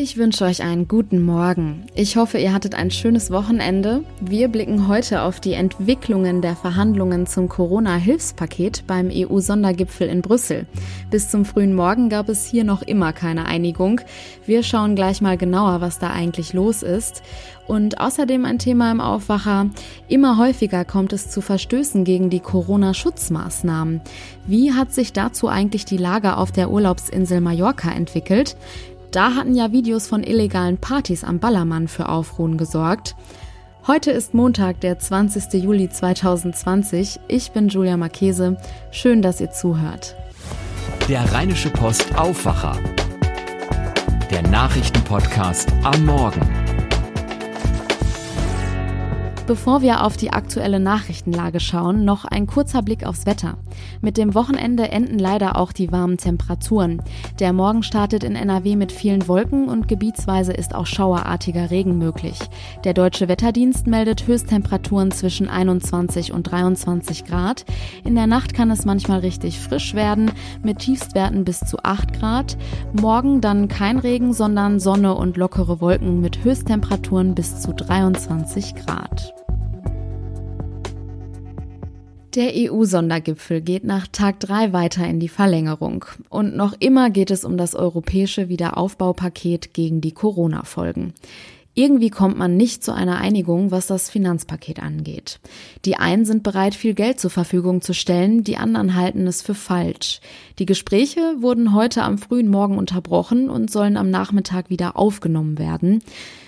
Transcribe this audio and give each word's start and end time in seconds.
Ich 0.00 0.16
wünsche 0.16 0.44
euch 0.44 0.62
einen 0.62 0.86
guten 0.86 1.20
Morgen. 1.20 1.84
Ich 1.96 2.16
hoffe, 2.16 2.38
ihr 2.38 2.54
hattet 2.54 2.76
ein 2.76 2.92
schönes 2.92 3.32
Wochenende. 3.32 4.04
Wir 4.20 4.46
blicken 4.46 4.86
heute 4.86 5.22
auf 5.22 5.40
die 5.40 5.54
Entwicklungen 5.54 6.40
der 6.40 6.54
Verhandlungen 6.54 7.26
zum 7.26 7.48
Corona-Hilfspaket 7.48 8.84
beim 8.86 9.10
EU-Sondergipfel 9.12 10.06
in 10.06 10.22
Brüssel. 10.22 10.68
Bis 11.10 11.30
zum 11.30 11.44
frühen 11.44 11.74
Morgen 11.74 12.10
gab 12.10 12.28
es 12.28 12.46
hier 12.46 12.62
noch 12.62 12.82
immer 12.82 13.12
keine 13.12 13.46
Einigung. 13.46 14.00
Wir 14.46 14.62
schauen 14.62 14.94
gleich 14.94 15.20
mal 15.20 15.36
genauer, 15.36 15.80
was 15.80 15.98
da 15.98 16.10
eigentlich 16.10 16.52
los 16.52 16.84
ist. 16.84 17.24
Und 17.66 18.00
außerdem 18.00 18.44
ein 18.44 18.60
Thema 18.60 18.92
im 18.92 19.00
Aufwacher. 19.00 19.68
Immer 20.06 20.38
häufiger 20.38 20.84
kommt 20.84 21.12
es 21.12 21.28
zu 21.28 21.40
Verstößen 21.40 22.04
gegen 22.04 22.30
die 22.30 22.38
Corona-Schutzmaßnahmen. 22.38 24.00
Wie 24.46 24.74
hat 24.74 24.94
sich 24.94 25.12
dazu 25.12 25.48
eigentlich 25.48 25.86
die 25.86 25.96
Lage 25.96 26.36
auf 26.36 26.52
der 26.52 26.70
Urlaubsinsel 26.70 27.40
Mallorca 27.40 27.90
entwickelt? 27.90 28.56
Da 29.10 29.34
hatten 29.34 29.54
ja 29.54 29.72
Videos 29.72 30.06
von 30.06 30.22
illegalen 30.22 30.76
Partys 30.76 31.24
am 31.24 31.38
Ballermann 31.38 31.88
für 31.88 32.10
Aufruhen 32.10 32.58
gesorgt. 32.58 33.16
Heute 33.86 34.10
ist 34.10 34.34
Montag, 34.34 34.82
der 34.82 34.98
20. 34.98 35.62
Juli 35.62 35.88
2020. 35.88 37.18
Ich 37.26 37.52
bin 37.52 37.68
Julia 37.68 37.96
Marchese. 37.96 38.58
Schön, 38.90 39.22
dass 39.22 39.40
ihr 39.40 39.50
zuhört. 39.50 40.14
Der 41.08 41.32
Rheinische 41.32 41.70
Post 41.70 42.18
Aufwacher. 42.18 42.76
Der 44.30 44.42
Nachrichtenpodcast 44.42 45.72
am 45.84 46.04
Morgen. 46.04 46.46
Bevor 49.46 49.80
wir 49.80 50.04
auf 50.04 50.18
die 50.18 50.34
aktuelle 50.34 50.80
Nachrichtenlage 50.80 51.60
schauen, 51.60 52.04
noch 52.04 52.26
ein 52.26 52.46
kurzer 52.46 52.82
Blick 52.82 53.06
aufs 53.06 53.24
Wetter. 53.24 53.56
Mit 54.00 54.16
dem 54.16 54.34
Wochenende 54.34 54.90
enden 54.90 55.18
leider 55.18 55.56
auch 55.56 55.72
die 55.72 55.90
warmen 55.90 56.16
Temperaturen. 56.16 57.02
Der 57.40 57.52
Morgen 57.52 57.82
startet 57.82 58.24
in 58.24 58.36
NRW 58.36 58.76
mit 58.76 58.92
vielen 58.92 59.28
Wolken 59.28 59.68
und 59.68 59.88
gebietsweise 59.88 60.52
ist 60.52 60.74
auch 60.74 60.86
schauerartiger 60.86 61.70
Regen 61.70 61.98
möglich. 61.98 62.38
Der 62.84 62.94
Deutsche 62.94 63.28
Wetterdienst 63.28 63.86
meldet 63.86 64.26
Höchsttemperaturen 64.26 65.10
zwischen 65.10 65.48
21 65.48 66.32
und 66.32 66.44
23 66.44 67.24
Grad. 67.24 67.64
In 68.04 68.14
der 68.14 68.26
Nacht 68.26 68.54
kann 68.54 68.70
es 68.70 68.84
manchmal 68.84 69.20
richtig 69.20 69.58
frisch 69.58 69.94
werden, 69.94 70.30
mit 70.62 70.78
Tiefstwerten 70.78 71.44
bis 71.44 71.60
zu 71.60 71.78
8 71.82 72.18
Grad. 72.18 72.56
Morgen 72.92 73.40
dann 73.40 73.68
kein 73.68 73.98
Regen, 73.98 74.32
sondern 74.32 74.80
Sonne 74.80 75.14
und 75.14 75.36
lockere 75.36 75.80
Wolken 75.80 76.20
mit 76.20 76.44
Höchsttemperaturen 76.44 77.34
bis 77.34 77.60
zu 77.60 77.72
23 77.72 78.74
Grad. 78.74 79.34
Der 82.34 82.52
EU-Sondergipfel 82.54 83.62
geht 83.62 83.84
nach 83.84 84.06
Tag 84.06 84.38
drei 84.40 84.74
weiter 84.74 85.06
in 85.06 85.18
die 85.18 85.28
Verlängerung. 85.28 86.04
Und 86.28 86.54
noch 86.54 86.74
immer 86.78 87.08
geht 87.08 87.30
es 87.30 87.42
um 87.42 87.56
das 87.56 87.74
europäische 87.74 88.50
Wiederaufbaupaket 88.50 89.72
gegen 89.72 90.02
die 90.02 90.12
Corona-Folgen. 90.12 91.14
Irgendwie 91.72 92.10
kommt 92.10 92.36
man 92.36 92.56
nicht 92.56 92.82
zu 92.82 92.92
einer 92.92 93.18
Einigung, 93.18 93.70
was 93.70 93.86
das 93.86 94.10
Finanzpaket 94.10 94.82
angeht. 94.82 95.38
Die 95.84 95.96
einen 95.96 96.24
sind 96.24 96.42
bereit, 96.42 96.74
viel 96.74 96.92
Geld 96.92 97.20
zur 97.20 97.30
Verfügung 97.30 97.82
zu 97.82 97.94
stellen, 97.94 98.42
die 98.42 98.56
anderen 98.56 98.96
halten 98.96 99.26
es 99.28 99.42
für 99.42 99.54
falsch. 99.54 100.20
Die 100.58 100.66
Gespräche 100.66 101.36
wurden 101.38 101.72
heute 101.72 102.02
am 102.02 102.18
frühen 102.18 102.48
Morgen 102.48 102.78
unterbrochen 102.78 103.48
und 103.48 103.70
sollen 103.70 103.96
am 103.96 104.10
Nachmittag 104.10 104.70
wieder 104.70 104.96
aufgenommen 104.96 105.56
werden. 105.56 106.02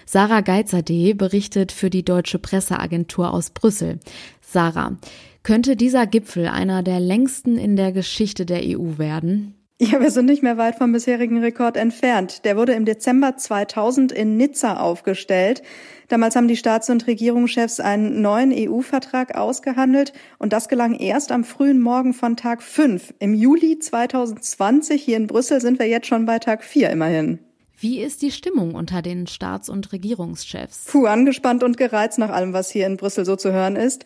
Sarah 0.04 0.40
Geitzerde 0.40 1.14
berichtet 1.14 1.70
für 1.70 1.88
die 1.90 2.04
Deutsche 2.04 2.40
Presseagentur 2.40 3.32
aus 3.32 3.50
Brüssel. 3.50 4.00
Sarah, 4.40 4.96
könnte 5.42 5.76
dieser 5.76 6.06
Gipfel 6.06 6.46
einer 6.46 6.82
der 6.82 7.00
längsten 7.00 7.58
in 7.58 7.76
der 7.76 7.92
Geschichte 7.92 8.46
der 8.46 8.60
EU 8.62 8.98
werden? 8.98 9.54
Ja, 9.82 9.98
wir 9.98 10.10
sind 10.10 10.26
nicht 10.26 10.42
mehr 10.42 10.58
weit 10.58 10.76
vom 10.76 10.92
bisherigen 10.92 11.38
Rekord 11.38 11.78
entfernt. 11.78 12.44
Der 12.44 12.58
wurde 12.58 12.74
im 12.74 12.84
Dezember 12.84 13.38
2000 13.38 14.12
in 14.12 14.36
Nizza 14.36 14.76
aufgestellt. 14.76 15.62
Damals 16.08 16.36
haben 16.36 16.48
die 16.48 16.58
Staats- 16.58 16.90
und 16.90 17.06
Regierungschefs 17.06 17.80
einen 17.80 18.20
neuen 18.20 18.52
EU-Vertrag 18.52 19.36
ausgehandelt 19.36 20.12
und 20.38 20.52
das 20.52 20.68
gelang 20.68 20.96
erst 20.96 21.32
am 21.32 21.44
frühen 21.44 21.80
Morgen 21.80 22.12
von 22.12 22.36
Tag 22.36 22.62
5. 22.62 23.14
Im 23.20 23.32
Juli 23.32 23.78
2020 23.78 25.02
hier 25.02 25.16
in 25.16 25.26
Brüssel 25.26 25.62
sind 25.62 25.78
wir 25.78 25.86
jetzt 25.86 26.08
schon 26.08 26.26
bei 26.26 26.38
Tag 26.38 26.62
4 26.62 26.90
immerhin. 26.90 27.38
Wie 27.82 28.00
ist 28.00 28.20
die 28.20 28.30
Stimmung 28.30 28.74
unter 28.74 29.00
den 29.00 29.26
Staats- 29.26 29.70
und 29.70 29.90
Regierungschefs? 29.92 30.84
Puh, 30.88 31.06
angespannt 31.06 31.62
und 31.62 31.78
gereizt 31.78 32.18
nach 32.18 32.28
allem, 32.28 32.52
was 32.52 32.70
hier 32.70 32.86
in 32.86 32.98
Brüssel 32.98 33.24
so 33.24 33.36
zu 33.36 33.52
hören 33.52 33.76
ist. 33.76 34.04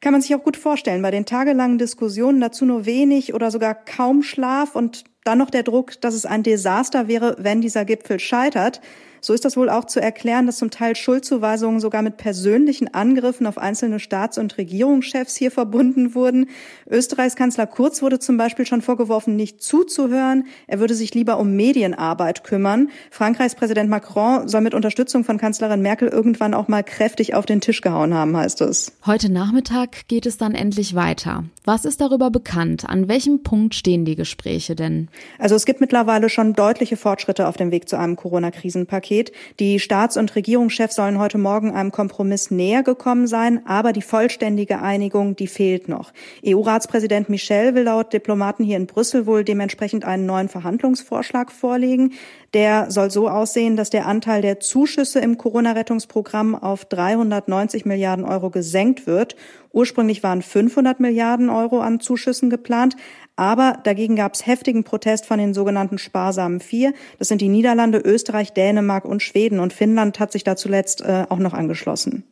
Kann 0.00 0.12
man 0.12 0.22
sich 0.22 0.34
auch 0.34 0.42
gut 0.42 0.56
vorstellen. 0.56 1.02
Bei 1.02 1.10
den 1.10 1.26
tagelangen 1.26 1.78
Diskussionen 1.78 2.40
dazu 2.40 2.64
nur 2.64 2.86
wenig 2.86 3.34
oder 3.34 3.50
sogar 3.50 3.74
kaum 3.74 4.22
Schlaf 4.22 4.74
und 4.74 5.04
dann 5.24 5.38
noch 5.38 5.50
der 5.50 5.64
Druck, 5.64 6.00
dass 6.00 6.14
es 6.14 6.26
ein 6.26 6.42
Desaster 6.42 7.08
wäre, 7.08 7.36
wenn 7.38 7.60
dieser 7.60 7.84
Gipfel 7.84 8.20
scheitert. 8.20 8.80
So 9.20 9.32
ist 9.32 9.44
das 9.44 9.56
wohl 9.56 9.68
auch 9.68 9.86
zu 9.86 10.00
erklären, 10.00 10.46
dass 10.46 10.58
zum 10.58 10.70
Teil 10.70 10.94
Schuldzuweisungen 10.94 11.80
sogar 11.80 12.02
mit 12.02 12.16
persönlichen 12.16 12.94
Angriffen 12.94 13.48
auf 13.48 13.58
einzelne 13.58 13.98
Staats- 13.98 14.38
und 14.38 14.56
Regierungschefs 14.56 15.34
hier 15.34 15.50
verbunden 15.50 16.14
wurden. 16.14 16.48
Österreichs 16.88 17.34
Kanzler 17.34 17.66
Kurz 17.66 18.02
wurde 18.02 18.20
zum 18.20 18.36
Beispiel 18.36 18.66
schon 18.66 18.82
vorgeworfen, 18.82 19.34
nicht 19.34 19.62
zuzuhören. 19.62 20.44
Er 20.68 20.78
würde 20.78 20.94
sich 20.94 21.12
lieber 21.12 21.38
um 21.38 21.56
Medienarbeit 21.56 22.44
kümmern. 22.44 22.90
Frankreichs 23.10 23.56
Präsident 23.56 23.90
Macron 23.90 24.46
soll 24.46 24.60
mit 24.60 24.74
Unterstützung 24.74 25.24
von 25.24 25.38
Kanzlerin 25.38 25.82
Merkel 25.82 26.08
irgendwann 26.08 26.54
auch 26.54 26.68
mal 26.68 26.84
kräftig 26.84 27.34
auf 27.34 27.46
den 27.46 27.60
Tisch 27.60 27.80
gehauen 27.80 28.14
haben, 28.14 28.36
heißt 28.36 28.60
es. 28.60 28.92
Heute 29.06 29.28
Nachmittag 29.32 29.85
geht 30.08 30.26
es 30.26 30.36
dann 30.36 30.54
endlich 30.54 30.94
weiter. 30.94 31.44
Was 31.64 31.84
ist 31.84 32.00
darüber 32.00 32.30
bekannt? 32.30 32.88
An 32.88 33.08
welchem 33.08 33.42
Punkt 33.42 33.74
stehen 33.74 34.04
die 34.04 34.16
Gespräche 34.16 34.74
denn? 34.74 35.08
Also 35.38 35.54
es 35.54 35.64
gibt 35.64 35.80
mittlerweile 35.80 36.28
schon 36.28 36.52
deutliche 36.52 36.96
Fortschritte 36.96 37.48
auf 37.48 37.56
dem 37.56 37.70
Weg 37.70 37.88
zu 37.88 37.96
einem 37.96 38.16
Corona-Krisenpaket. 38.16 38.96
Paket. 38.96 39.32
Die 39.60 39.78
Staats- 39.78 40.16
und 40.16 40.34
Regierungschefs 40.34 40.96
sollen 40.96 41.18
heute 41.18 41.38
Morgen 41.38 41.72
einem 41.72 41.92
Kompromiss 41.92 42.50
näher 42.50 42.82
gekommen 42.82 43.26
sein, 43.26 43.64
aber 43.66 43.92
die 43.92 44.02
vollständige 44.02 44.80
Einigung, 44.80 45.36
die 45.36 45.46
fehlt 45.46 45.88
noch. 45.88 46.12
EU-Ratspräsident 46.44 47.28
Michel 47.28 47.74
will 47.74 47.84
laut 47.84 48.12
Diplomaten 48.12 48.64
hier 48.64 48.76
in 48.76 48.86
Brüssel 48.86 49.26
wohl 49.26 49.44
dementsprechend 49.44 50.04
einen 50.04 50.26
neuen 50.26 50.48
Verhandlungsvorschlag 50.48 51.52
vorlegen. 51.52 52.14
Der 52.54 52.90
soll 52.90 53.10
so 53.10 53.28
aussehen, 53.28 53.76
dass 53.76 53.90
der 53.90 54.06
Anteil 54.06 54.40
der 54.40 54.60
Zuschüsse 54.60 55.20
im 55.20 55.36
Corona-Rettungsprogramm 55.36 56.54
auf 56.54 56.84
390 56.86 57.84
Milliarden 57.84 58.24
Euro 58.24 58.50
gesenkt 58.50 59.06
wird. 59.06 59.36
Ursprünglich 59.76 60.22
waren 60.22 60.40
500 60.40 61.00
Milliarden 61.00 61.50
Euro 61.50 61.80
an 61.80 62.00
Zuschüssen 62.00 62.48
geplant. 62.48 62.96
Aber 63.36 63.78
dagegen 63.84 64.16
gab 64.16 64.32
es 64.32 64.46
heftigen 64.46 64.84
Protest 64.84 65.26
von 65.26 65.38
den 65.38 65.52
sogenannten 65.52 65.98
sparsamen 65.98 66.60
Vier. 66.60 66.94
Das 67.18 67.28
sind 67.28 67.42
die 67.42 67.50
Niederlande, 67.50 67.98
Österreich, 67.98 68.54
Dänemark 68.54 69.04
und 69.04 69.22
Schweden. 69.22 69.60
Und 69.60 69.74
Finnland 69.74 70.18
hat 70.18 70.32
sich 70.32 70.44
da 70.44 70.56
zuletzt 70.56 71.02
äh, 71.02 71.26
auch 71.28 71.38
noch 71.38 71.52
angeschlossen. 71.52 72.24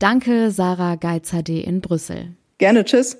Danke, 0.00 0.50
Sarah 0.50 0.96
Geizerde 0.96 1.60
in 1.60 1.80
Brüssel. 1.80 2.34
Gerne, 2.58 2.84
tschüss. 2.84 3.18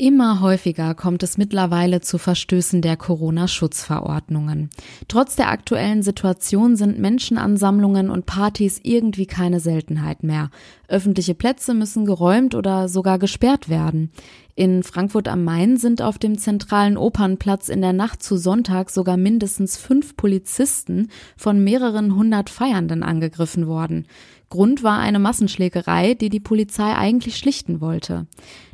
Immer 0.00 0.40
häufiger 0.40 0.94
kommt 0.94 1.24
es 1.24 1.38
mittlerweile 1.38 2.00
zu 2.00 2.18
Verstößen 2.18 2.82
der 2.82 2.96
Corona-Schutzverordnungen. 2.96 4.70
Trotz 5.08 5.34
der 5.34 5.50
aktuellen 5.50 6.04
Situation 6.04 6.76
sind 6.76 7.00
Menschenansammlungen 7.00 8.08
und 8.08 8.24
Partys 8.24 8.78
irgendwie 8.84 9.26
keine 9.26 9.58
Seltenheit 9.58 10.22
mehr. 10.22 10.50
Öffentliche 10.86 11.34
Plätze 11.34 11.74
müssen 11.74 12.04
geräumt 12.04 12.54
oder 12.54 12.88
sogar 12.88 13.18
gesperrt 13.18 13.68
werden. 13.68 14.12
In 14.54 14.84
Frankfurt 14.84 15.26
am 15.26 15.42
Main 15.42 15.76
sind 15.76 16.00
auf 16.00 16.18
dem 16.18 16.38
zentralen 16.38 16.96
Opernplatz 16.96 17.68
in 17.68 17.80
der 17.80 17.92
Nacht 17.92 18.22
zu 18.22 18.36
Sonntag 18.36 18.90
sogar 18.90 19.16
mindestens 19.16 19.76
fünf 19.78 20.16
Polizisten 20.16 21.10
von 21.36 21.62
mehreren 21.64 22.14
hundert 22.14 22.50
Feiernden 22.50 23.02
angegriffen 23.02 23.66
worden. 23.66 24.06
Grund 24.50 24.82
war 24.82 24.98
eine 24.98 25.18
Massenschlägerei, 25.18 26.14
die 26.14 26.30
die 26.30 26.40
Polizei 26.40 26.94
eigentlich 26.94 27.36
schlichten 27.36 27.80
wollte. 27.80 28.26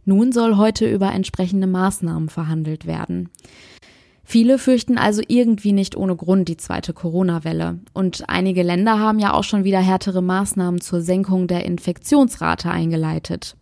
Nun 0.04 0.32
soll 0.32 0.56
heute 0.56 0.88
über 0.88 1.12
entsprechende 1.12 1.66
Maßnahmen 1.66 2.28
verhandelt 2.28 2.86
werden. 2.86 3.30
Viele 4.22 4.58
fürchten 4.58 4.96
also 4.96 5.22
irgendwie 5.28 5.72
nicht 5.72 5.96
ohne 5.96 6.16
Grund 6.16 6.48
die 6.48 6.56
zweite 6.56 6.92
Corona-Welle. 6.92 7.80
Und 7.92 8.24
einige 8.28 8.62
Länder 8.62 8.98
haben 8.98 9.18
ja 9.18 9.34
auch 9.34 9.44
schon 9.44 9.64
wieder 9.64 9.80
härtere 9.80 10.22
Maßnahmen 10.22 10.80
zur 10.80 11.02
Senkung 11.02 11.46
der 11.46 11.64
Infektionsrate 11.66 12.70
eingeleitet. 12.70 13.56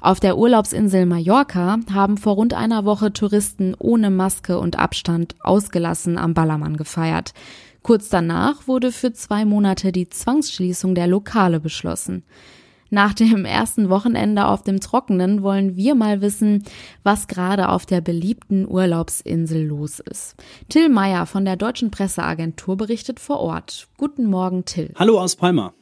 Auf 0.00 0.18
der 0.18 0.38
Urlaubsinsel 0.38 1.04
Mallorca 1.04 1.78
haben 1.92 2.16
vor 2.16 2.34
rund 2.34 2.54
einer 2.54 2.86
Woche 2.86 3.12
Touristen 3.12 3.74
ohne 3.78 4.10
Maske 4.10 4.58
und 4.58 4.78
Abstand 4.78 5.34
ausgelassen 5.40 6.16
am 6.16 6.32
Ballermann 6.32 6.78
gefeiert. 6.78 7.34
Kurz 7.82 8.08
danach 8.08 8.68
wurde 8.68 8.92
für 8.92 9.12
zwei 9.12 9.44
Monate 9.44 9.92
die 9.92 10.08
Zwangsschließung 10.08 10.94
der 10.94 11.06
Lokale 11.06 11.60
beschlossen. 11.60 12.24
Nach 12.92 13.14
dem 13.14 13.44
ersten 13.44 13.88
Wochenende 13.88 14.46
auf 14.46 14.64
dem 14.64 14.80
Trockenen 14.80 15.44
wollen 15.44 15.76
wir 15.76 15.94
mal 15.94 16.20
wissen, 16.20 16.64
was 17.04 17.28
gerade 17.28 17.68
auf 17.68 17.86
der 17.86 18.00
beliebten 18.00 18.68
Urlaubsinsel 18.68 19.64
los 19.64 20.00
ist. 20.00 20.34
Till 20.68 20.88
Meyer 20.88 21.26
von 21.26 21.44
der 21.44 21.54
Deutschen 21.56 21.92
Presseagentur 21.92 22.76
berichtet 22.76 23.20
vor 23.20 23.38
Ort. 23.38 23.86
Guten 23.96 24.26
Morgen, 24.26 24.64
Till. 24.64 24.92
Hallo 24.96 25.20
aus 25.20 25.36
Palma. 25.36 25.72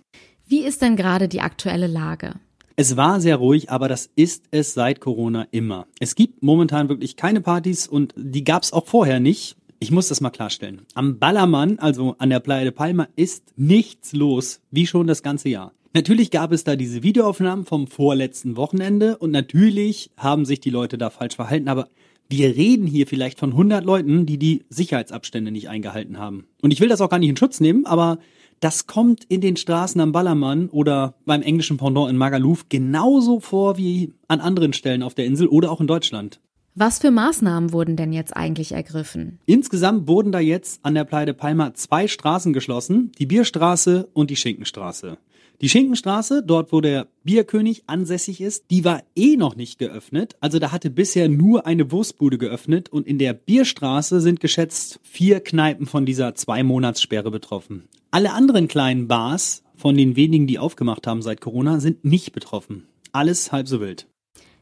Wie 0.47 0.61
ist 0.61 0.83
denn 0.83 0.97
gerade 0.97 1.29
die 1.29 1.41
aktuelle 1.41 1.87
Lage? 1.87 2.35
Es 2.77 2.97
war 2.97 3.21
sehr 3.21 3.37
ruhig, 3.37 3.71
aber 3.71 3.89
das 3.89 4.11
ist 4.15 4.45
es 4.51 4.75
seit 4.75 5.01
Corona 5.01 5.49
immer. 5.51 5.87
Es 5.99 6.15
gibt 6.15 6.43
momentan 6.43 6.89
wirklich 6.89 7.17
keine 7.17 7.41
Partys 7.41 7.89
und 7.89 8.15
die 8.17 8.45
gab 8.45 8.63
es 8.63 8.73
auch 8.73 8.87
vorher 8.87 9.19
nicht. 9.19 9.57
Ich 9.81 9.93
muss 9.93 10.09
das 10.09 10.21
mal 10.21 10.31
klarstellen. 10.31 10.83
Am 10.95 11.19
Ballermann, 11.21 11.79
also 11.79 12.17
an 12.19 12.31
der 12.31 12.41
Playa 12.41 12.65
de 12.65 12.73
Palma, 12.73 13.07
ist 13.15 13.53
nichts 13.57 14.13
los, 14.13 14.61
wie 14.73 14.89
schon 14.89 15.07
das 15.07 15.23
ganze 15.23 15.49
Jahr. 15.49 15.73
Natürlich 15.95 16.31
gab 16.33 16.53
es 16.53 16.65
da 16.65 16.75
diese 16.75 17.05
Videoaufnahmen 17.05 17.65
vom 17.65 17.87
vorletzten 17.87 18.57
Wochenende 18.57 19.19
und 19.19 19.31
natürlich 19.31 20.11
haben 20.17 20.45
sich 20.45 20.61
die 20.61 20.71
Leute 20.71 20.99
da 20.99 21.11
falsch 21.11 21.37
verhalten, 21.37 21.69
aber 21.69 21.89
wir 22.29 22.57
reden 22.57 22.87
hier 22.87 23.07
vielleicht 23.07 23.39
von 23.39 23.53
100 23.53 23.85
Leuten, 23.85 24.27
die 24.27 24.37
die 24.37 24.65
Sicherheitsabstände 24.69 25.51
nicht 25.51 25.69
eingehalten 25.69 26.19
haben. 26.19 26.47
Und 26.61 26.73
ich 26.73 26.81
will 26.81 26.89
das 26.89 27.01
auch 27.01 27.09
gar 27.09 27.19
nicht 27.19 27.31
in 27.31 27.37
Schutz 27.37 27.61
nehmen, 27.61 27.87
aber 27.87 28.19
das 28.61 28.89
kommt 28.89 29.25
in 29.25 29.41
den 29.41 29.57
Straßen 29.57 30.01
am 30.01 30.13
Ballermann 30.13 30.69
oder 30.69 31.15
beim 31.25 31.43
englischen 31.43 31.77
Pendant 31.77 32.11
in 32.11 32.17
Magaluf 32.17 32.69
genauso 32.69 33.39
vor 33.39 33.79
wie 33.79 34.13
an 34.27 34.41
anderen 34.41 34.73
Stellen 34.73 35.05
auf 35.05 35.15
der 35.15 35.27
Insel 35.27 35.47
oder 35.47 35.71
auch 35.71 35.81
in 35.81 35.87
Deutschland. 35.87 36.41
Was 36.81 37.01
für 37.01 37.11
Maßnahmen 37.11 37.73
wurden 37.73 37.97
denn 37.97 38.13
jetzt 38.13 38.37
eigentlich 38.37 38.71
ergriffen? 38.71 39.41
Insgesamt 39.47 40.07
wurden 40.07 40.31
da 40.31 40.39
jetzt 40.39 40.79
an 40.85 40.95
der 40.95 41.05
de 41.05 41.33
Palma 41.33 41.75
zwei 41.75 42.07
Straßen 42.07 42.53
geschlossen, 42.53 43.11
die 43.19 43.27
Bierstraße 43.27 44.09
und 44.13 44.31
die 44.31 44.37
Schinkenstraße. 44.37 45.19
Die 45.61 45.69
Schinkenstraße, 45.69 46.45
dort 46.47 46.73
wo 46.73 46.81
der 46.81 47.09
Bierkönig 47.25 47.83
ansässig 47.89 48.41
ist, 48.41 48.67
die 48.71 48.85
war 48.85 49.03
eh 49.17 49.35
noch 49.37 49.57
nicht 49.57 49.81
geöffnet. 49.81 50.37
Also 50.39 50.61
da 50.61 50.71
hatte 50.71 50.89
bisher 50.89 51.29
nur 51.29 51.67
eine 51.67 51.91
Wurstbude 51.91 52.39
geöffnet 52.39 52.91
und 52.91 53.09
in 53.09 53.19
der 53.19 53.33
Bierstraße 53.33 54.21
sind 54.21 54.39
geschätzt 54.39 55.01
vier 55.03 55.41
Kneipen 55.41 55.87
von 55.87 56.07
dieser 56.07 56.37
zwei 56.37 56.63
Monatssperre 56.63 57.33
betroffen. 57.33 57.89
Alle 58.13 58.33
anderen 58.35 58.69
kleinen 58.69 59.09
Bars, 59.09 59.65
von 59.75 59.97
den 59.97 60.15
wenigen, 60.15 60.47
die 60.47 60.61
aufgemacht 60.61 61.09
haben 61.09 61.23
seit 61.23 61.41
Corona, 61.41 61.81
sind 61.81 62.05
nicht 62.05 62.31
betroffen. 62.31 62.85
Alles 63.11 63.51
halb 63.51 63.67
so 63.67 63.81
wild. 63.81 64.07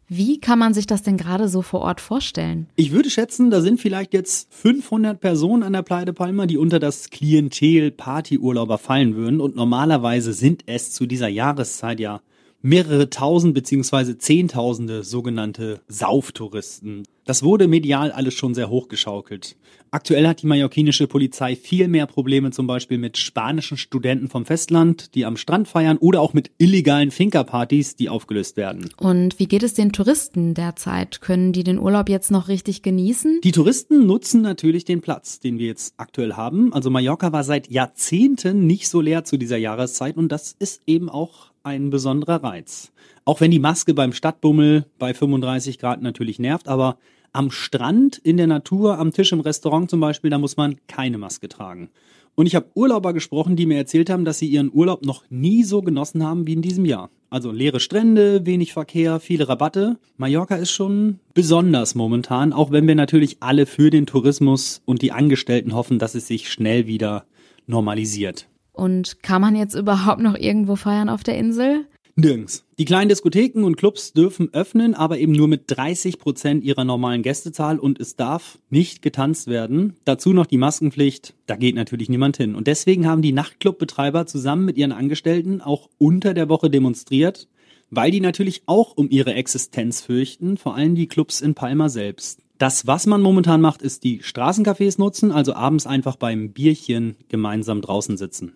Wie 0.08 0.38
kann 0.38 0.60
man 0.60 0.72
sich 0.72 0.86
das 0.86 1.02
denn 1.02 1.16
gerade 1.16 1.48
so 1.48 1.62
vor 1.62 1.80
Ort 1.80 2.00
vorstellen? 2.00 2.68
Ich 2.76 2.92
würde 2.92 3.10
schätzen, 3.10 3.50
da 3.50 3.60
sind 3.60 3.80
vielleicht 3.80 4.12
jetzt 4.14 4.52
500 4.54 5.20
Personen 5.20 5.64
an 5.64 5.72
der 5.72 5.82
de 5.82 6.14
Palma, 6.14 6.46
die 6.46 6.58
unter 6.58 6.78
das 6.78 7.10
Klientel 7.10 7.90
Partyurlauber 7.90 8.78
fallen 8.78 9.16
würden. 9.16 9.40
Und 9.40 9.56
normalerweise 9.56 10.32
sind 10.32 10.62
es 10.66 10.92
zu 10.92 11.06
dieser 11.06 11.28
Jahreszeit 11.28 11.98
ja 11.98 12.20
mehrere 12.62 13.10
tausend 13.10 13.54
beziehungsweise 13.54 14.16
zehntausende 14.16 15.02
sogenannte 15.02 15.80
Sauftouristen. 15.88 17.02
Das 17.26 17.42
wurde 17.42 17.66
medial 17.66 18.12
alles 18.12 18.34
schon 18.34 18.54
sehr 18.54 18.70
hochgeschaukelt. 18.70 19.56
Aktuell 19.90 20.28
hat 20.28 20.42
die 20.42 20.46
mallorquinische 20.46 21.08
Polizei 21.08 21.56
viel 21.56 21.88
mehr 21.88 22.06
Probleme 22.06 22.52
zum 22.52 22.68
Beispiel 22.68 22.98
mit 22.98 23.18
spanischen 23.18 23.76
Studenten 23.76 24.28
vom 24.28 24.46
Festland, 24.46 25.12
die 25.16 25.24
am 25.24 25.36
Strand 25.36 25.66
feiern 25.66 25.96
oder 25.96 26.20
auch 26.20 26.34
mit 26.34 26.52
illegalen 26.58 27.10
Finkerpartys, 27.10 27.96
die 27.96 28.08
aufgelöst 28.08 28.56
werden. 28.56 28.90
Und 28.98 29.40
wie 29.40 29.46
geht 29.46 29.64
es 29.64 29.74
den 29.74 29.90
Touristen 29.90 30.54
derzeit? 30.54 31.20
Können 31.20 31.52
die 31.52 31.64
den 31.64 31.80
Urlaub 31.80 32.08
jetzt 32.08 32.30
noch 32.30 32.46
richtig 32.46 32.82
genießen? 32.82 33.40
Die 33.42 33.52
Touristen 33.52 34.06
nutzen 34.06 34.42
natürlich 34.42 34.84
den 34.84 35.00
Platz, 35.00 35.40
den 35.40 35.58
wir 35.58 35.66
jetzt 35.66 35.94
aktuell 35.96 36.34
haben. 36.34 36.72
Also 36.72 36.90
Mallorca 36.90 37.32
war 37.32 37.42
seit 37.42 37.68
Jahrzehnten 37.68 38.68
nicht 38.68 38.88
so 38.88 39.00
leer 39.00 39.24
zu 39.24 39.36
dieser 39.36 39.56
Jahreszeit 39.56 40.16
und 40.16 40.30
das 40.30 40.54
ist 40.60 40.80
eben 40.86 41.08
auch 41.08 41.50
ein 41.64 41.90
besonderer 41.90 42.44
Reiz. 42.44 42.92
Auch 43.24 43.40
wenn 43.40 43.50
die 43.50 43.58
Maske 43.58 43.94
beim 43.94 44.12
Stadtbummel 44.12 44.86
bei 45.00 45.12
35 45.12 45.80
Grad 45.80 46.00
natürlich 46.00 46.38
nervt, 46.38 46.68
aber 46.68 46.98
am 47.36 47.50
Strand, 47.50 48.16
in 48.16 48.38
der 48.38 48.46
Natur, 48.46 48.98
am 48.98 49.12
Tisch 49.12 49.32
im 49.32 49.40
Restaurant 49.40 49.90
zum 49.90 50.00
Beispiel, 50.00 50.30
da 50.30 50.38
muss 50.38 50.56
man 50.56 50.76
keine 50.88 51.18
Maske 51.18 51.48
tragen. 51.48 51.90
Und 52.34 52.46
ich 52.46 52.54
habe 52.54 52.70
Urlauber 52.74 53.12
gesprochen, 53.12 53.56
die 53.56 53.66
mir 53.66 53.76
erzählt 53.76 54.10
haben, 54.10 54.24
dass 54.24 54.38
sie 54.38 54.46
ihren 54.46 54.70
Urlaub 54.72 55.04
noch 55.04 55.24
nie 55.28 55.62
so 55.62 55.82
genossen 55.82 56.24
haben 56.24 56.46
wie 56.46 56.54
in 56.54 56.62
diesem 56.62 56.84
Jahr. 56.86 57.10
Also 57.28 57.50
leere 57.50 57.80
Strände, 57.80 58.46
wenig 58.46 58.72
Verkehr, 58.72 59.20
viele 59.20 59.48
Rabatte. 59.48 59.98
Mallorca 60.16 60.56
ist 60.56 60.70
schon 60.70 61.18
besonders 61.34 61.94
momentan, 61.94 62.52
auch 62.52 62.70
wenn 62.70 62.86
wir 62.86 62.94
natürlich 62.94 63.38
alle 63.40 63.66
für 63.66 63.90
den 63.90 64.06
Tourismus 64.06 64.80
und 64.86 65.02
die 65.02 65.12
Angestellten 65.12 65.74
hoffen, 65.74 65.98
dass 65.98 66.14
es 66.14 66.26
sich 66.26 66.50
schnell 66.50 66.86
wieder 66.86 67.24
normalisiert. 67.66 68.48
Und 68.72 69.22
kann 69.22 69.42
man 69.42 69.56
jetzt 69.56 69.74
überhaupt 69.74 70.20
noch 70.20 70.36
irgendwo 70.36 70.76
feiern 70.76 71.08
auf 71.08 71.22
der 71.22 71.36
Insel? 71.36 71.86
Nirgends. 72.18 72.64
Die 72.78 72.86
kleinen 72.86 73.10
Diskotheken 73.10 73.62
und 73.64 73.76
Clubs 73.76 74.14
dürfen 74.14 74.48
öffnen, 74.54 74.94
aber 74.94 75.18
eben 75.18 75.32
nur 75.32 75.48
mit 75.48 75.64
30 75.66 76.18
Prozent 76.18 76.64
ihrer 76.64 76.82
normalen 76.82 77.20
Gästezahl 77.20 77.78
und 77.78 78.00
es 78.00 78.16
darf 78.16 78.58
nicht 78.70 79.02
getanzt 79.02 79.48
werden. 79.48 79.96
Dazu 80.06 80.32
noch 80.32 80.46
die 80.46 80.56
Maskenpflicht. 80.56 81.34
Da 81.44 81.56
geht 81.56 81.74
natürlich 81.74 82.08
niemand 82.08 82.38
hin. 82.38 82.54
Und 82.54 82.68
deswegen 82.68 83.06
haben 83.06 83.20
die 83.20 83.32
Nachtclubbetreiber 83.32 84.24
zusammen 84.24 84.64
mit 84.64 84.78
ihren 84.78 84.92
Angestellten 84.92 85.60
auch 85.60 85.90
unter 85.98 86.32
der 86.32 86.48
Woche 86.48 86.70
demonstriert, 86.70 87.48
weil 87.90 88.10
die 88.10 88.20
natürlich 88.20 88.62
auch 88.64 88.96
um 88.96 89.10
ihre 89.10 89.34
Existenz 89.34 90.00
fürchten, 90.00 90.56
vor 90.56 90.74
allem 90.74 90.94
die 90.94 91.08
Clubs 91.08 91.42
in 91.42 91.54
Palma 91.54 91.90
selbst. 91.90 92.40
Das, 92.56 92.86
was 92.86 93.04
man 93.04 93.20
momentan 93.20 93.60
macht, 93.60 93.82
ist 93.82 94.04
die 94.04 94.22
Straßencafés 94.22 94.98
nutzen, 94.98 95.32
also 95.32 95.52
abends 95.52 95.86
einfach 95.86 96.16
beim 96.16 96.52
Bierchen 96.52 97.16
gemeinsam 97.28 97.82
draußen 97.82 98.16
sitzen. 98.16 98.54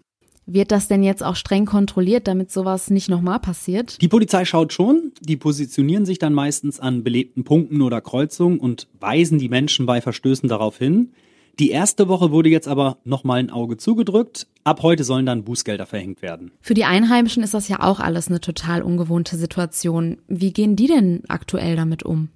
Wird 0.52 0.72
das 0.72 0.88
denn 0.88 1.04
jetzt 1.04 1.22
auch 1.22 1.36
streng 1.36 1.64
kontrolliert, 1.64 2.26
damit 2.26 2.50
sowas 2.50 2.90
nicht 2.90 3.08
nochmal 3.08 3.38
passiert? 3.38 4.02
Die 4.02 4.08
Polizei 4.08 4.44
schaut 4.44 4.72
schon, 4.72 5.12
die 5.20 5.36
positionieren 5.36 6.04
sich 6.04 6.18
dann 6.18 6.34
meistens 6.34 6.80
an 6.80 7.04
belebten 7.04 7.44
Punkten 7.44 7.82
oder 7.82 8.00
Kreuzungen 8.00 8.58
und 8.58 8.88
weisen 8.98 9.38
die 9.38 9.48
Menschen 9.48 9.86
bei 9.86 10.00
Verstößen 10.00 10.48
darauf 10.48 10.76
hin. 10.76 11.12
Die 11.60 11.70
erste 11.70 12.08
Woche 12.08 12.32
wurde 12.32 12.48
jetzt 12.48 12.66
aber 12.66 12.98
nochmal 13.04 13.38
ein 13.38 13.50
Auge 13.50 13.76
zugedrückt. 13.76 14.48
Ab 14.64 14.82
heute 14.82 15.04
sollen 15.04 15.24
dann 15.24 15.44
Bußgelder 15.44 15.86
verhängt 15.86 16.20
werden. 16.20 16.50
Für 16.60 16.74
die 16.74 16.84
Einheimischen 16.84 17.44
ist 17.44 17.54
das 17.54 17.68
ja 17.68 17.80
auch 17.84 18.00
alles 18.00 18.26
eine 18.26 18.40
total 18.40 18.82
ungewohnte 18.82 19.36
Situation. 19.36 20.18
Wie 20.26 20.52
gehen 20.52 20.74
die 20.74 20.88
denn 20.88 21.22
aktuell 21.28 21.76
damit 21.76 22.02
um? 22.02 22.28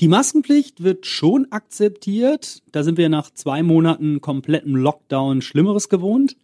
Die 0.00 0.08
Maskenpflicht 0.08 0.82
wird 0.82 1.04
schon 1.04 1.48
akzeptiert. 1.50 2.62
Da 2.72 2.82
sind 2.82 2.96
wir 2.96 3.10
nach 3.10 3.30
zwei 3.30 3.62
Monaten 3.62 4.22
komplettem 4.22 4.74
Lockdown 4.74 5.42
Schlimmeres 5.42 5.90
gewohnt. 5.90 6.36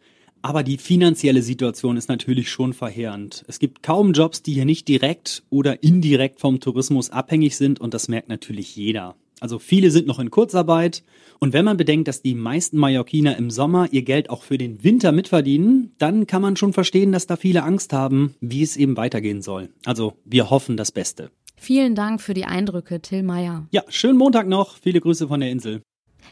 Aber 0.45 0.63
die 0.63 0.77
finanzielle 0.77 1.41
Situation 1.41 1.97
ist 1.97 2.11
natürlich 2.11 2.51
schon 2.51 2.75
verheerend. 2.75 3.47
Es 3.49 3.59
gibt 3.59 3.83
kaum 3.83 4.13
Jobs, 4.13 4.43
die 4.43 4.53
hier 4.53 4.67
nicht 4.67 4.87
direkt 4.89 5.43
oder 5.49 5.83
indirekt 5.83 6.39
vom 6.39 6.61
Tourismus 6.61 7.09
abhängig 7.09 7.57
sind 7.57 7.81
und 7.81 7.95
das 7.95 8.09
merkt 8.09 8.29
natürlich 8.29 8.77
jeder. 8.77 9.17
Also 9.41 9.59
viele 9.59 9.91
sind 9.91 10.07
noch 10.07 10.19
in 10.19 10.31
Kurzarbeit 10.31 11.03
und 11.41 11.55
wenn 11.55 11.65
man 11.65 11.79
bedenkt, 11.79 12.09
dass 12.09 12.21
die 12.21 12.35
meisten 12.35 12.77
Mallorquiner 12.77 13.39
im 13.39 13.49
Sommer 13.51 13.89
ihr 13.91 14.03
Geld 14.03 14.29
auch 14.29 14.43
für 14.43 14.59
den 14.59 14.85
Winter 14.85 15.13
mitverdienen, 15.13 15.93
dann 15.97 16.27
kann 16.27 16.43
man 16.43 16.57
schon 16.57 16.75
verstehen, 16.75 17.11
dass 17.11 17.27
da 17.27 17.37
viele 17.37 17.63
Angst 17.63 17.95
haben, 17.95 18.35
wie 18.43 18.63
es 18.63 18.77
eben 18.77 18.99
weitergehen 18.99 19.41
soll. 19.41 19.71
Also 19.87 20.13
wir 20.27 20.51
hoffen 20.51 20.77
das 20.77 20.93
Beste. 20.93 21.31
Vielen 21.57 21.95
Dank 21.95 22.21
für 22.21 22.35
die 22.35 22.45
Eindrücke, 22.45 23.01
Till 23.01 23.23
Meyer. 23.23 23.67
Ja, 23.71 23.83
schönen 23.89 24.19
Montag 24.19 24.47
noch. 24.47 24.77
Viele 24.77 25.01
Grüße 25.01 25.27
von 25.27 25.41
der 25.41 25.51
Insel. 25.51 25.81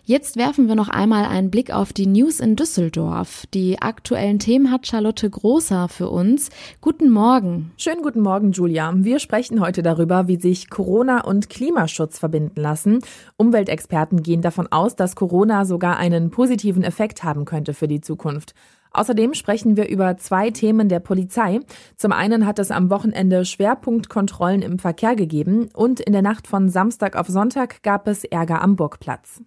Jetzt 0.05 0.37
werfen 0.37 0.67
wir 0.67 0.75
noch 0.75 0.89
einmal 0.89 1.27
einen 1.27 1.53
Blick 1.53 1.73
auf 1.73 1.93
die 1.93 2.09
News 2.09 2.41
in 2.41 2.57
Düsseldorf. 2.57 3.47
Die 3.55 3.81
aktuellen 3.81 4.41
Themen 4.41 4.73
hat 4.73 4.89
Charlotte 4.89 5.31
Großer 5.31 5.89
für 5.89 6.11
uns. 6.11 6.51
Guten 6.81 7.09
Morgen. 7.09 7.71
Schönen 7.77 8.03
guten 8.03 8.21
Morgen, 8.21 8.51
Julia. 8.51 8.93
Wir 8.97 9.21
sprechen 9.21 9.61
heute 9.61 9.81
darüber, 9.85 10.27
wie 10.27 10.41
sich 10.41 10.71
Corona 10.71 11.23
und 11.23 11.49
Klimaschutz 11.49 12.19
verbinden 12.19 12.61
lassen. 12.61 12.99
Umweltexperten 13.37 14.25
gehen 14.25 14.43
davon 14.43 14.67
aus, 14.73 14.97
dass 14.97 15.15
Corona 15.15 15.65
sogar 15.65 15.99
einen 15.99 16.31
positiven 16.31 16.83
Effekt 16.83 17.23
haben 17.23 17.45
könnte 17.45 17.73
für 17.73 17.87
die 17.87 18.01
Zukunft. 18.01 18.55
Außerdem 18.91 19.35
sprechen 19.35 19.77
wir 19.77 19.89
über 19.89 20.17
zwei 20.17 20.51
Themen 20.51 20.89
der 20.89 21.01
Polizei. 21.01 21.61
Zum 21.97 22.11
einen 22.11 22.45
hat 22.45 22.59
es 22.59 22.73
am 22.73 22.91
Wochenende 22.91 23.45
Schwerpunktkontrollen 23.45 24.63
im 24.63 24.81
Verkehr 24.81 25.15
gegeben 25.15 25.69
und 25.73 26.01
in 26.01 26.13
der 26.13 26.23
Nacht 26.23 26.49
von 26.49 26.69
Samstag 26.69 27.15
auf 27.15 27.29
Sonntag 27.29 27.85
gab 27.85 28.09
es 28.09 28.25
Ärger 28.25 28.63
am 28.63 28.75
Burgplatz. 28.75 29.41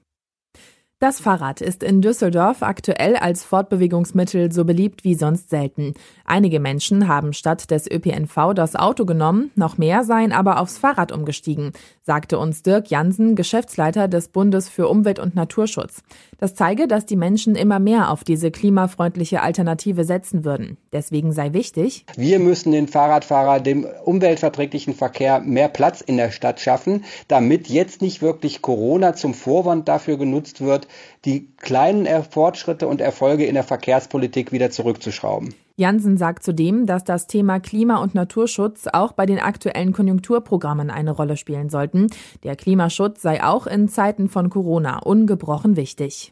Das 0.99 1.19
Fahrrad 1.19 1.59
ist 1.59 1.83
in 1.83 2.01
Düsseldorf 2.01 2.63
aktuell 2.63 3.17
als 3.17 3.43
Fortbewegungsmittel 3.43 4.53
so 4.53 4.63
beliebt 4.63 5.03
wie 5.03 5.15
sonst 5.15 5.49
selten. 5.49 5.93
Einige 6.23 6.61
Menschen 6.61 7.09
haben 7.09 7.33
statt 7.33 7.69
des 7.69 7.91
ÖPNV 7.91 8.53
das 8.55 8.77
Auto 8.77 9.03
genommen, 9.03 9.51
noch 9.55 9.77
mehr 9.77 10.05
seien 10.05 10.31
aber 10.31 10.57
aufs 10.57 10.77
Fahrrad 10.77 11.11
umgestiegen, 11.11 11.73
sagte 12.01 12.39
uns 12.39 12.63
Dirk 12.63 12.89
Jansen, 12.89 13.35
Geschäftsleiter 13.35 14.07
des 14.07 14.29
Bundes 14.29 14.69
für 14.69 14.87
Umwelt 14.87 15.19
und 15.19 15.35
Naturschutz. 15.35 16.01
Das 16.37 16.55
zeige, 16.55 16.87
dass 16.87 17.05
die 17.05 17.15
Menschen 17.15 17.55
immer 17.55 17.79
mehr 17.79 18.09
auf 18.09 18.23
diese 18.23 18.49
klimafreundliche 18.49 19.41
Alternative 19.41 20.05
setzen 20.05 20.45
würden. 20.45 20.77
Deswegen 20.93 21.33
sei 21.33 21.51
wichtig, 21.51 22.05
wir 22.15 22.39
müssen 22.39 22.71
den 22.71 22.87
Fahrradfahrer 22.87 23.59
dem 23.59 23.85
umweltverträglichen 24.05 24.93
Verkehr 24.93 25.41
mehr 25.41 25.67
Platz 25.67 25.99
in 25.99 26.15
der 26.17 26.31
Stadt 26.31 26.61
schaffen, 26.61 27.03
damit 27.27 27.67
jetzt 27.67 28.01
nicht 28.01 28.21
wirklich 28.21 28.61
Corona 28.61 29.13
zum 29.13 29.33
Vorwand 29.33 29.87
dafür 29.87 30.17
genutzt 30.17 30.61
wird, 30.61 30.84
die 31.25 31.47
kleinen 31.57 32.07
Fortschritte 32.23 32.87
und 32.87 33.01
Erfolge 33.01 33.45
in 33.45 33.55
der 33.55 33.63
Verkehrspolitik 33.63 34.51
wieder 34.51 34.71
zurückzuschrauben. 34.71 35.53
Jansen 35.77 36.17
sagt 36.17 36.43
zudem, 36.43 36.85
dass 36.85 37.03
das 37.03 37.27
Thema 37.27 37.59
Klima- 37.59 38.01
und 38.01 38.15
Naturschutz 38.15 38.87
auch 38.91 39.11
bei 39.11 39.25
den 39.25 39.39
aktuellen 39.39 39.91
Konjunkturprogrammen 39.91 40.89
eine 40.89 41.11
Rolle 41.11 41.35
spielen 41.35 41.69
sollten. 41.69 42.07
Der 42.43 42.55
Klimaschutz 42.55 43.21
sei 43.21 43.43
auch 43.43 43.67
in 43.67 43.89
Zeiten 43.89 44.29
von 44.29 44.49
Corona 44.49 44.99
ungebrochen 44.99 45.75
wichtig. 45.75 46.31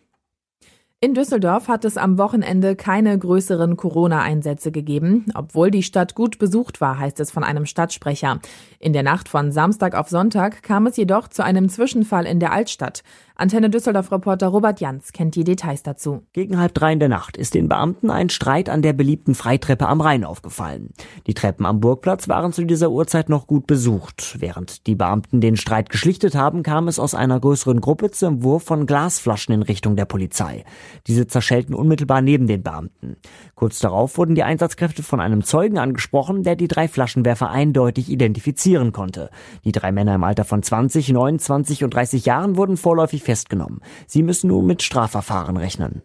In 1.03 1.13
Düsseldorf 1.13 1.67
hat 1.67 1.83
es 1.83 1.97
am 1.97 2.17
Wochenende 2.17 2.77
keine 2.77 3.19
größeren 3.19 3.75
Corona-Einsätze 3.75 4.71
gegeben, 4.71 5.25
obwohl 5.35 5.69
die 5.69 5.83
Stadt 5.83 6.15
gut 6.15 6.39
besucht 6.39 6.79
war, 6.79 6.97
heißt 6.97 7.19
es 7.19 7.29
von 7.29 7.43
einem 7.43 7.65
Stadtsprecher. 7.65 8.39
In 8.79 8.93
der 8.93 9.03
Nacht 9.03 9.27
von 9.27 9.51
Samstag 9.51 9.95
auf 9.95 10.07
Sonntag 10.07 10.63
kam 10.63 10.87
es 10.87 10.95
jedoch 10.95 11.27
zu 11.27 11.43
einem 11.43 11.67
Zwischenfall 11.67 12.25
in 12.25 12.39
der 12.39 12.53
Altstadt. 12.53 13.03
Antenne 13.35 13.71
Düsseldorf-Reporter 13.71 14.47
Robert 14.47 14.79
Jans 14.79 15.11
kennt 15.11 15.33
die 15.33 15.43
Details 15.43 15.81
dazu. 15.81 16.21
Gegen 16.33 16.59
halb 16.59 16.75
drei 16.75 16.93
in 16.93 16.99
der 16.99 17.09
Nacht 17.09 17.35
ist 17.35 17.55
den 17.55 17.67
Beamten 17.67 18.11
ein 18.11 18.29
Streit 18.29 18.69
an 18.69 18.83
der 18.83 18.93
beliebten 18.93 19.33
Freitreppe 19.33 19.87
am 19.87 20.01
Rhein 20.01 20.23
aufgefallen. 20.23 20.91
Die 21.25 21.33
Treppen 21.33 21.65
am 21.65 21.79
Burgplatz 21.79 22.27
waren 22.27 22.53
zu 22.53 22.63
dieser 22.63 22.91
Uhrzeit 22.91 23.29
noch 23.29 23.47
gut 23.47 23.65
besucht. 23.65 24.35
Während 24.39 24.85
die 24.85 24.93
Beamten 24.93 25.41
den 25.41 25.57
Streit 25.57 25.89
geschlichtet 25.89 26.35
haben, 26.35 26.61
kam 26.61 26.87
es 26.87 26.99
aus 26.99 27.15
einer 27.15 27.39
größeren 27.39 27.81
Gruppe 27.81 28.11
zum 28.11 28.43
Wurf 28.43 28.65
von 28.65 28.85
Glasflaschen 28.85 29.55
in 29.55 29.63
Richtung 29.63 29.95
der 29.95 30.05
Polizei. 30.05 30.63
Diese 31.07 31.25
zerschellten 31.25 31.73
unmittelbar 31.73 32.21
neben 32.21 32.45
den 32.45 32.61
Beamten. 32.61 33.15
Kurz 33.55 33.79
darauf 33.79 34.15
wurden 34.19 34.35
die 34.35 34.43
Einsatzkräfte 34.43 35.01
von 35.01 35.19
einem 35.19 35.43
Zeugen 35.43 35.79
angesprochen, 35.79 36.43
der 36.43 36.55
die 36.55 36.67
drei 36.67 36.87
Flaschenwerfer 36.87 37.49
eindeutig 37.49 38.11
identifizieren 38.11 38.91
konnte. 38.91 39.31
Die 39.65 39.71
drei 39.71 39.91
Männer 39.91 40.13
im 40.13 40.23
Alter 40.23 40.45
von 40.45 40.61
20, 40.61 41.09
29 41.09 41.83
und 41.83 41.95
30 41.95 42.25
Jahren 42.25 42.57
wurden 42.57 42.77
vorläufig 42.77 43.22
festgenommen. 43.23 43.81
Sie 44.07 44.23
müssen 44.23 44.47
nun 44.47 44.65
mit 44.65 44.83
Strafverfahren 44.83 45.57
rechnen. 45.57 46.03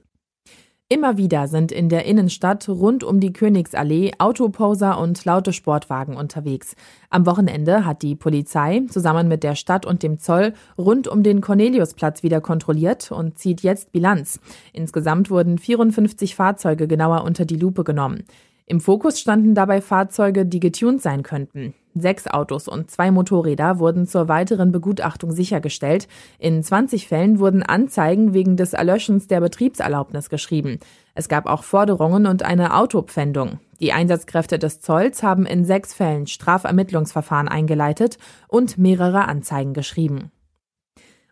Immer 0.90 1.18
wieder 1.18 1.48
sind 1.48 1.70
in 1.70 1.90
der 1.90 2.06
Innenstadt 2.06 2.66
rund 2.66 3.04
um 3.04 3.20
die 3.20 3.34
Königsallee 3.34 4.12
Autoposer 4.16 4.98
und 4.98 5.22
laute 5.26 5.52
Sportwagen 5.52 6.16
unterwegs. 6.16 6.76
Am 7.10 7.26
Wochenende 7.26 7.84
hat 7.84 8.00
die 8.00 8.14
Polizei 8.14 8.80
zusammen 8.88 9.28
mit 9.28 9.42
der 9.42 9.54
Stadt 9.54 9.84
und 9.84 10.02
dem 10.02 10.18
Zoll 10.18 10.54
rund 10.78 11.06
um 11.06 11.22
den 11.22 11.42
Corneliusplatz 11.42 12.22
wieder 12.22 12.40
kontrolliert 12.40 13.12
und 13.12 13.38
zieht 13.38 13.60
jetzt 13.60 13.92
Bilanz. 13.92 14.40
Insgesamt 14.72 15.28
wurden 15.28 15.58
54 15.58 16.34
Fahrzeuge 16.34 16.88
genauer 16.88 17.22
unter 17.22 17.44
die 17.44 17.56
Lupe 17.56 17.84
genommen. 17.84 18.24
Im 18.64 18.80
Fokus 18.80 19.20
standen 19.20 19.54
dabei 19.54 19.82
Fahrzeuge, 19.82 20.46
die 20.46 20.60
getuned 20.60 21.02
sein 21.02 21.22
könnten. 21.22 21.74
Sechs 21.94 22.26
Autos 22.26 22.68
und 22.68 22.90
zwei 22.90 23.10
Motorräder 23.10 23.78
wurden 23.78 24.06
zur 24.06 24.28
weiteren 24.28 24.72
Begutachtung 24.72 25.32
sichergestellt. 25.32 26.08
In 26.38 26.62
20 26.62 27.08
Fällen 27.08 27.38
wurden 27.38 27.62
Anzeigen 27.62 28.34
wegen 28.34 28.56
des 28.56 28.72
Erlöschens 28.72 29.26
der 29.26 29.40
Betriebserlaubnis 29.40 30.28
geschrieben. 30.30 30.78
Es 31.14 31.28
gab 31.28 31.46
auch 31.46 31.64
Forderungen 31.64 32.26
und 32.26 32.42
eine 32.42 32.76
Autopfändung. 32.76 33.58
Die 33.80 33.92
Einsatzkräfte 33.92 34.58
des 34.58 34.80
Zolls 34.80 35.22
haben 35.22 35.46
in 35.46 35.64
sechs 35.64 35.94
Fällen 35.94 36.26
Strafermittlungsverfahren 36.26 37.48
eingeleitet 37.48 38.18
und 38.48 38.78
mehrere 38.78 39.26
Anzeigen 39.26 39.72
geschrieben. 39.72 40.30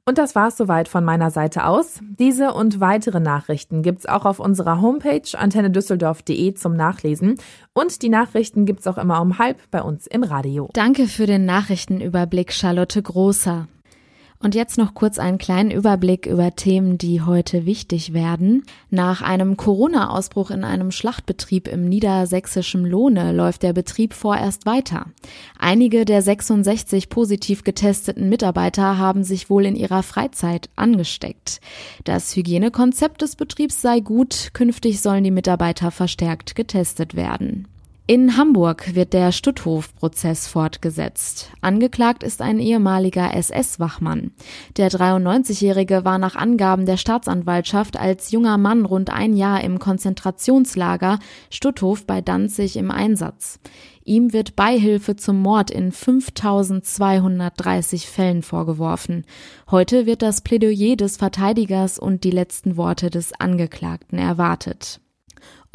Und 0.09 0.19
das 0.19 0.37
war's 0.37 0.57
soweit 0.57 0.87
von 0.87 1.05
meiner 1.05 1.33
Seite 1.33 1.67
aus. 1.67 1.99
Diese 2.01 2.55
und 2.55 2.79
weitere 2.79 3.19
Nachrichten 3.19 3.83
gibt's 3.83 4.07
auch 4.07 4.25
auf 4.25 4.39
unserer 4.39 4.81
Homepage 4.81 5.37
antennedüsseldorf.de 5.37 6.55
zum 6.55 6.77
Nachlesen. 6.77 7.41
Und 7.73 8.03
die 8.03 8.09
Nachrichten 8.09 8.67
gibt's 8.67 8.87
auch 8.87 8.99
immer 8.99 9.21
um 9.21 9.41
halb 9.41 9.59
bei 9.73 9.83
uns 9.83 10.07
im 10.07 10.23
Radio. 10.23 10.71
Danke 10.75 11.09
für 11.09 11.27
den 11.27 11.45
Nachrichtenüberblick, 11.45 12.53
Charlotte 12.53 13.03
Großer. 13.03 13.67
Und 14.39 14.55
jetzt 14.55 14.77
noch 14.77 14.95
kurz 14.95 15.19
einen 15.19 15.39
kleinen 15.39 15.71
Überblick 15.71 16.27
über 16.27 16.55
Themen, 16.55 16.99
die 16.99 17.23
heute 17.23 17.65
wichtig 17.65 18.13
werden. 18.13 18.65
Nach 18.91 19.23
einem 19.23 19.57
Corona-Ausbruch 19.57 20.51
in 20.51 20.63
einem 20.63 20.91
Schlachtbetrieb 20.91 21.69
im 21.69 21.89
niedersächsischen 21.89 22.85
Lohne 22.85 23.33
läuft 23.33 23.63
der 23.63 23.73
Betrieb 23.73 24.13
vorerst 24.13 24.67
weiter. 24.67 25.07
Einige 25.59 26.05
der 26.05 26.21
66 26.21 27.09
positiv 27.09 27.65
getesteten 27.65 28.29
Mitarbeiter 28.29 28.99
haben 28.99 29.25
sich 29.25 29.49
wohl 29.49 29.65
in 29.65 29.75
ihrer 29.75 30.03
Freizeit 30.03 30.69
angesteckt. 30.77 31.61
Das 32.05 32.37
Hygienekonzept 32.37 33.23
des 33.23 33.37
Betriebs 33.37 33.81
sei 33.81 34.01
gut, 34.01 34.51
künftig 34.53 35.01
sollen 35.01 35.25
die 35.25 35.31
Mitarbeiter 35.31 35.91
verstärkt 35.91 36.55
getestet 36.55 37.15
werden. 37.17 37.69
In 38.09 38.37
Hamburg 38.37 38.95
wird 38.95 39.15
der 39.15 39.33
Stutthof-Prozess 39.33 40.47
fortgesetzt. 40.47 41.51
Angeklagt 41.61 42.23
ist 42.23 42.41
ein 42.41 42.61
ehemaliger 42.61 43.35
SS-Wachmann. 43.35 44.31
Der 44.77 44.93
93-Jährige 44.93 46.05
war 46.05 46.19
nach 46.19 46.37
Angaben 46.37 46.87
der 46.87 46.99
Staatsanwaltschaft 46.99 47.99
als 47.99 48.31
junger 48.31 48.59
Mann 48.59 48.85
rund 48.85 49.11
ein 49.11 49.35
Jahr 49.35 49.65
im 49.65 49.81
Konzentrationslager 49.81 51.19
Stutthof 51.51 52.07
bei 52.07 52.21
Danzig 52.21 52.77
im 52.77 52.93
Einsatz. 52.93 53.59
Ihm 54.05 54.33
wird 54.33 54.55
Beihilfe 54.55 55.17
zum 55.17 55.43
Mord 55.43 55.73
in 55.73 55.91
5230 55.91 58.07
Fällen 58.07 58.45
vorgeworfen. 58.45 59.25
Heute 59.69 60.07
wird 60.07 60.23
das 60.23 60.43
Plädoyer 60.43 60.95
des 60.95 61.17
Verteidigers 61.17 61.99
und 61.99 62.23
die 62.23 62.31
letzten 62.31 62.77
Worte 62.77 63.11
des 63.11 63.33
Angeklagten 63.33 64.21
erwartet. 64.21 65.01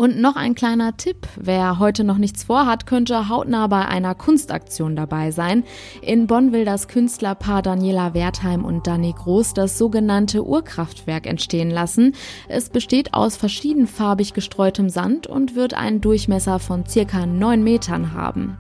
Und 0.02 0.20
noch 0.20 0.36
ein 0.36 0.56
kleiner 0.56 0.98
Tipp. 0.98 1.28
Wer 1.36 1.78
heute 1.78 2.04
noch 2.04 2.18
nichts 2.18 2.44
vorhat, 2.44 2.88
könnte 2.88 3.30
hautnah 3.30 3.68
bei 3.68 3.86
einer 3.86 4.16
Kunstaktion 4.16 4.96
dabei 4.96 5.30
sein. 5.30 5.64
In 6.02 6.26
Bonn 6.26 6.52
will 6.52 6.66
das 6.66 6.88
Künstlerpaar 6.88 7.62
Daniela 7.62 8.16
Wertheim 8.16 8.66
und 8.66 8.88
Danny 8.88 9.14
Groß 9.16 9.54
das 9.54 9.78
sogenannte 9.78 10.44
Urkraftwerk 10.44 11.28
entstehen 11.28 11.70
lassen. 11.70 12.16
Es 12.48 12.72
besteht 12.72 13.14
aus 13.14 13.38
verschiedenfarbig 13.38 14.34
gestreutem 14.34 14.90
Sand 14.90 15.28
und 15.28 15.54
wird 15.54 15.76
einen 15.76 16.02
Durchmesser 16.02 16.58
von 16.58 16.84
circa 16.88 17.28
neun 17.28 17.64
Metern 17.64 18.14
haben. 18.14 18.58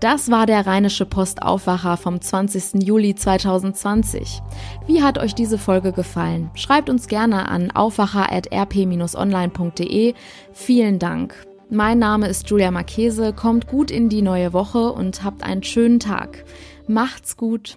Das 0.00 0.30
war 0.30 0.46
der 0.46 0.66
Rheinische 0.66 1.04
Postaufwacher 1.06 1.96
vom 1.96 2.20
20. 2.20 2.84
Juli 2.84 3.16
2020. 3.16 4.40
Wie 4.86 5.02
hat 5.02 5.18
euch 5.18 5.34
diese 5.34 5.58
Folge 5.58 5.90
gefallen? 5.92 6.50
Schreibt 6.54 6.88
uns 6.88 7.08
gerne 7.08 7.48
an 7.48 7.72
aufwacher.rp-online.de. 7.72 10.14
Vielen 10.52 11.00
Dank. 11.00 11.34
Mein 11.68 11.98
Name 11.98 12.28
ist 12.28 12.48
Julia 12.48 12.70
Marchese, 12.70 13.32
kommt 13.32 13.66
gut 13.66 13.90
in 13.90 14.08
die 14.08 14.22
neue 14.22 14.52
Woche 14.52 14.92
und 14.92 15.24
habt 15.24 15.42
einen 15.42 15.64
schönen 15.64 15.98
Tag. 15.98 16.44
Macht's 16.86 17.36
gut. 17.36 17.76